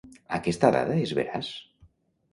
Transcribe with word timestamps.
Aquesta 0.37 0.71
dada 0.77 0.97
és 1.03 1.13
veraç? 1.21 1.53